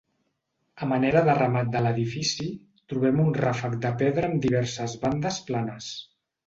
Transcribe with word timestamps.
A 0.85 0.87
manera 0.91 1.21
de 1.27 1.35
remat 1.39 1.69
de 1.75 1.83
l'edifici 1.87 2.47
trobem 2.93 3.23
un 3.27 3.31
ràfec 3.43 3.79
de 3.87 3.93
pedra 4.03 4.29
amb 4.33 4.45
diverses 4.49 5.01
bandes 5.07 5.41
planes. 5.51 5.97